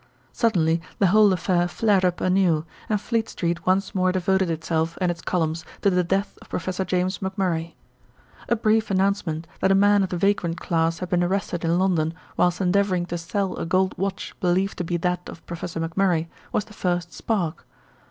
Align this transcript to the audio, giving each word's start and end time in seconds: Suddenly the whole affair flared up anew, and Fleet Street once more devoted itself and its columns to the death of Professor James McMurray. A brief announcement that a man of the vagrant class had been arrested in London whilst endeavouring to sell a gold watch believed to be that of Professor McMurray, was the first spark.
Suddenly 0.33 0.81
the 0.97 1.05
whole 1.13 1.31
affair 1.31 1.67
flared 1.67 2.03
up 2.03 2.21
anew, 2.21 2.65
and 2.89 2.99
Fleet 2.99 3.29
Street 3.29 3.67
once 3.67 3.93
more 3.93 4.11
devoted 4.11 4.49
itself 4.49 4.97
and 4.99 5.11
its 5.11 5.21
columns 5.21 5.63
to 5.83 5.91
the 5.91 6.03
death 6.03 6.39
of 6.41 6.49
Professor 6.49 6.83
James 6.83 7.19
McMurray. 7.19 7.75
A 8.49 8.55
brief 8.55 8.89
announcement 8.89 9.45
that 9.59 9.71
a 9.71 9.75
man 9.75 10.01
of 10.01 10.09
the 10.09 10.17
vagrant 10.17 10.59
class 10.59 10.97
had 10.97 11.09
been 11.09 11.21
arrested 11.23 11.63
in 11.63 11.77
London 11.77 12.15
whilst 12.35 12.59
endeavouring 12.59 13.05
to 13.05 13.17
sell 13.19 13.55
a 13.57 13.65
gold 13.67 13.95
watch 13.95 14.33
believed 14.39 14.79
to 14.79 14.83
be 14.83 14.97
that 14.97 15.29
of 15.29 15.45
Professor 15.45 15.79
McMurray, 15.79 16.25
was 16.51 16.65
the 16.65 16.73
first 16.73 17.13
spark. 17.13 17.67